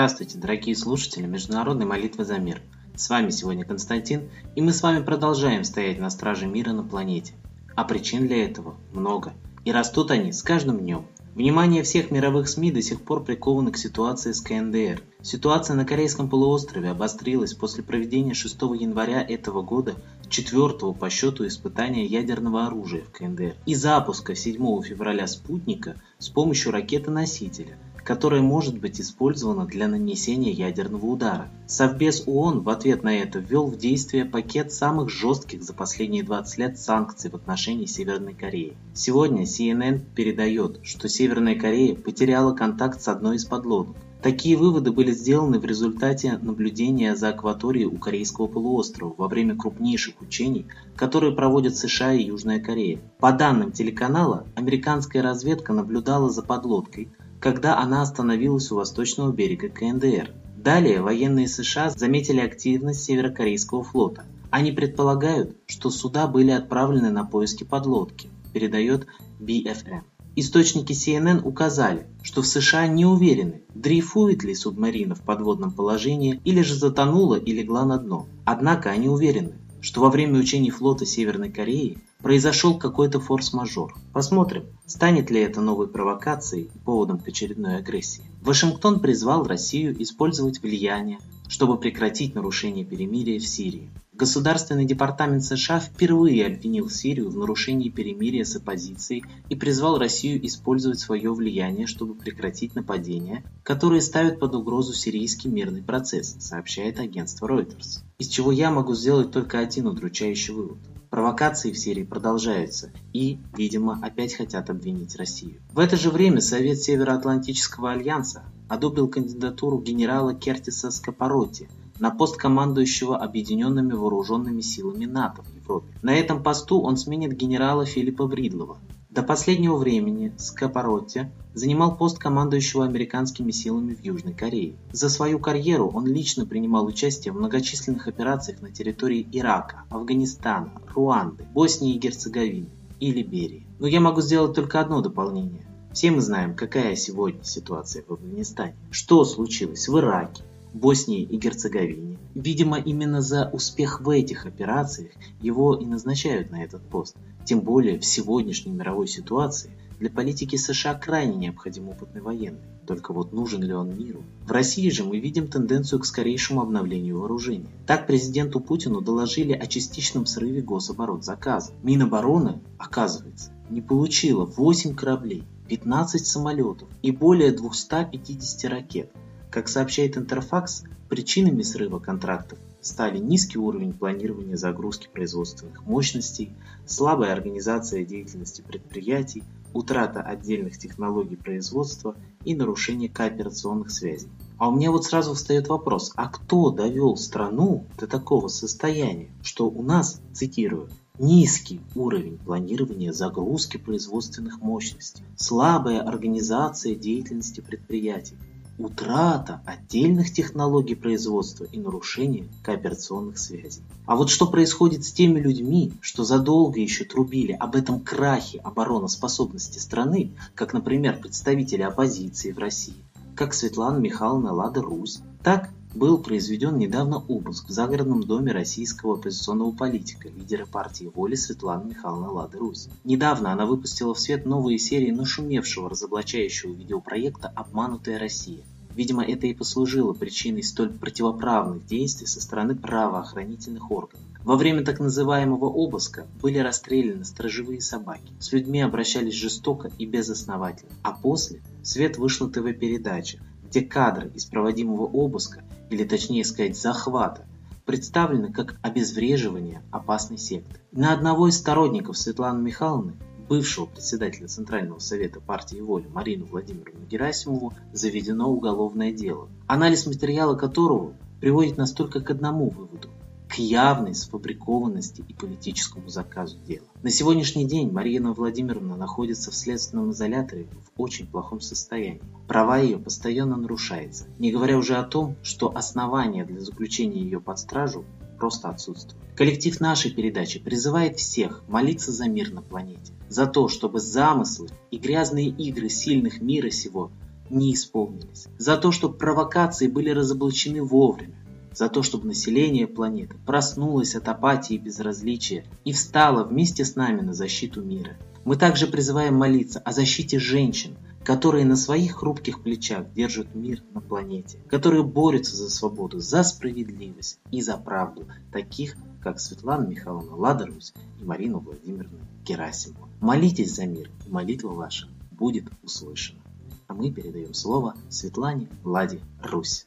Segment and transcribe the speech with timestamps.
[0.00, 2.62] Здравствуйте, дорогие слушатели Международной молитвы за мир.
[2.96, 7.34] С вами сегодня Константин, и мы с вами продолжаем стоять на страже мира на планете.
[7.76, 9.34] А причин для этого много,
[9.66, 11.04] и растут они с каждым днем.
[11.34, 15.02] Внимание всех мировых СМИ до сих пор приковано к ситуации с КНДР.
[15.20, 19.96] Ситуация на Корейском полуострове обострилась после проведения 6 января этого года
[20.30, 26.72] четвертого по счету испытания ядерного оружия в КНДР и запуска 7 февраля спутника с помощью
[26.72, 31.48] ракеты-носителя– которое может быть использовано для нанесения ядерного удара.
[31.66, 36.58] Совбез ООН в ответ на это ввел в действие пакет самых жестких за последние 20
[36.58, 38.76] лет санкций в отношении Северной Кореи.
[38.94, 43.96] Сегодня CNN передает, что Северная Корея потеряла контакт с одной из подлодок.
[44.22, 50.20] Такие выводы были сделаны в результате наблюдения за акваторией у Корейского полуострова во время крупнейших
[50.20, 53.00] учений, которые проводят США и Южная Корея.
[53.18, 57.08] По данным телеканала, американская разведка наблюдала за подлодкой,
[57.40, 60.30] когда она остановилась у восточного берега КНДР.
[60.58, 64.26] Далее военные США заметили активность северокорейского флота.
[64.50, 69.06] Они предполагают, что суда были отправлены на поиски подлодки, передает
[69.40, 70.02] BFM.
[70.36, 76.62] Источники CNN указали, что в США не уверены, дрейфует ли субмарина в подводном положении или
[76.62, 78.26] же затонула и легла на дно.
[78.44, 83.94] Однако они уверены, что во время учений флота Северной Кореи произошел какой-то форс-мажор.
[84.12, 88.22] Посмотрим, станет ли это новой провокацией и поводом к очередной агрессии.
[88.42, 93.88] Вашингтон призвал Россию использовать влияние, чтобы прекратить нарушение перемирия в Сирии.
[94.20, 100.98] Государственный департамент США впервые обвинил Сирию в нарушении перемирия с оппозицией и призвал Россию использовать
[100.98, 108.02] свое влияние, чтобы прекратить нападения, которые ставят под угрозу сирийский мирный процесс, сообщает агентство Reuters.
[108.18, 110.76] Из чего я могу сделать только один удручающий вывод.
[111.08, 115.62] Провокации в Сирии продолжаются и, видимо, опять хотят обвинить Россию.
[115.72, 123.16] В это же время Совет Североатлантического альянса одобрил кандидатуру генерала Кертиса Скопороти– на пост командующего
[123.16, 125.94] Объединенными Вооруженными Силами НАТО в Европе.
[126.02, 128.78] На этом посту он сменит генерала Филиппа Бридлова.
[129.10, 134.76] До последнего времени Скапоротти занимал пост командующего американскими силами в Южной Корее.
[134.92, 141.44] За свою карьеру он лично принимал участие в многочисленных операциях на территории Ирака, Афганистана, Руанды,
[141.52, 142.70] Боснии и Герцеговины
[143.00, 143.66] и Либерии.
[143.78, 145.66] Но я могу сделать только одно дополнение.
[145.92, 148.76] Все мы знаем, какая сегодня ситуация в Афганистане.
[148.92, 152.18] Что случилось в Ираке, Боснии и Герцеговине.
[152.34, 155.10] Видимо, именно за успех в этих операциях
[155.40, 157.16] его и назначают на этот пост.
[157.44, 162.62] Тем более в сегодняшней мировой ситуации для политики США крайне необходим опытный военный.
[162.86, 164.24] Только вот нужен ли он миру?
[164.46, 167.68] В России же мы видим тенденцию к скорейшему обновлению вооружения.
[167.86, 171.72] Так президенту Путину доложили о частичном срыве гособоротзаказа.
[171.82, 179.12] Минобороны, оказывается, не получила 8 кораблей, 15 самолетов и более 250 ракет.
[179.50, 186.52] Как сообщает Интерфакс, причинами срыва контрактов стали низкий уровень планирования загрузки производственных мощностей,
[186.86, 189.42] слабая организация деятельности предприятий,
[189.74, 192.14] утрата отдельных технологий производства
[192.44, 194.28] и нарушение кооперационных связей.
[194.56, 199.68] А у меня вот сразу встает вопрос, а кто довел страну до такого состояния, что
[199.68, 200.88] у нас, цитирую,
[201.18, 208.36] низкий уровень планирования загрузки производственных мощностей, слабая организация деятельности предприятий,
[208.84, 213.82] утрата отдельных технологий производства и нарушение кооперационных связей.
[214.06, 219.78] А вот что происходит с теми людьми, что задолго еще трубили об этом крахе обороноспособности
[219.78, 223.04] страны, как, например, представители оппозиции в России,
[223.34, 229.72] как Светлана Михайловна Лада Русь, так был произведен недавно обыск в загородном доме российского оппозиционного
[229.72, 232.88] политика, лидера партии «Воли» Светланы Михайловны Лады Русь.
[233.04, 238.62] Недавно она выпустила в свет новые серии нашумевшего разоблачающего видеопроекта «Обманутая Россия».
[238.94, 244.24] Видимо, это и послужило причиной столь противоправных действий со стороны правоохранительных органов.
[244.44, 248.32] Во время так называемого обыска были расстреляны сторожевые собаки.
[248.40, 250.92] С людьми обращались жестоко и безосновательно.
[251.02, 253.38] А после в свет вышла ТВ-передача,
[253.68, 257.46] где кадры из проводимого обыска или точнее сказать захвата,
[257.84, 260.80] представлены как обезвреживание опасной секты.
[260.92, 263.14] На одного из сторонников Светланы Михайловны,
[263.48, 271.14] бывшего председателя Центрального совета партии «Воля» Марину Владимировну Герасимову, заведено уголовное дело, анализ материала которого
[271.40, 273.10] приводит нас только к одному выводу
[273.50, 276.86] к явной сфабрикованности и политическому заказу дела.
[277.02, 282.22] На сегодняшний день Марина Владимировна находится в следственном изоляторе в очень плохом состоянии.
[282.46, 287.58] Права ее постоянно нарушаются, не говоря уже о том, что основания для заключения ее под
[287.58, 288.04] стражу
[288.38, 289.20] просто отсутствуют.
[289.36, 294.98] Коллектив нашей передачи призывает всех молиться за мир на планете, за то, чтобы замыслы и
[294.98, 297.10] грязные игры сильных мира сего
[297.50, 301.34] не исполнились, за то, чтобы провокации были разоблачены вовремя,
[301.72, 307.20] за то, чтобы население планеты проснулось от апатии и безразличия и встало вместе с нами
[307.20, 308.16] на защиту мира.
[308.44, 314.00] Мы также призываем молиться о защите женщин, которые на своих хрупких плечах держат мир на
[314.00, 320.94] планете, которые борются за свободу, за справедливость и за правду, таких как Светлана Михайловна Ладарусь
[321.20, 323.08] и Марина Владимировна Герасимова.
[323.20, 326.40] Молитесь за мир, и молитва ваша будет услышана.
[326.88, 329.86] А мы передаем слово Светлане Влади Русь.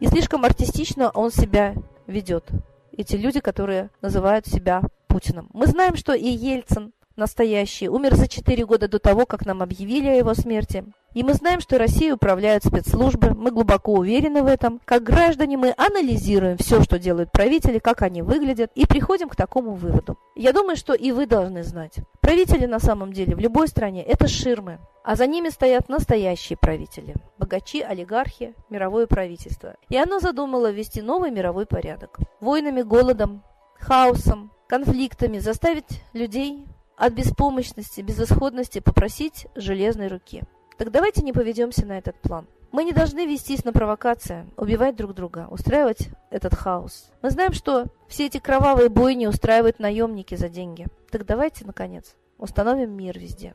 [0.00, 1.74] И слишком артистично он себя
[2.06, 2.48] ведет.
[2.96, 5.48] Эти люди, которые называют себя Путиным.
[5.52, 10.08] Мы знаем, что и Ельцин настоящий умер за 4 года до того, как нам объявили
[10.08, 10.84] о его смерти.
[11.12, 14.80] И мы знаем, что Россией управляют спецслужбы, мы глубоко уверены в этом.
[14.84, 19.74] Как граждане мы анализируем все, что делают правители, как они выглядят, и приходим к такому
[19.74, 20.18] выводу.
[20.34, 21.98] Я думаю, что и вы должны знать.
[22.20, 27.14] Правители на самом деле в любой стране– это ширмы, а за ними стоят настоящие правители–
[27.38, 29.76] богачи, олигархи, мировое правительство.
[29.90, 32.18] И оно задумало ввести новый мировой порядок.
[32.40, 33.44] Войнами, голодом,
[33.78, 40.42] хаосом, конфликтами заставить людей от беспомощности, безысходности попросить железной руки.
[40.78, 42.46] Так давайте не поведемся на этот план.
[42.72, 47.12] Мы не должны вестись на провокации, убивать друг друга, устраивать этот хаос.
[47.22, 50.86] Мы знаем, что все эти кровавые бойни устраивают наемники за деньги.
[51.10, 53.54] Так давайте, наконец, установим мир везде.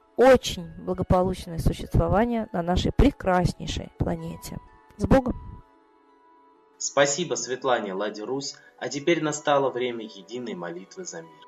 [0.21, 4.59] очень благополучное существование на нашей прекраснейшей планете.
[4.97, 5.33] С Богом!
[6.77, 11.47] Спасибо Светлане Ладе Русь, а теперь настало время единой молитвы за мир.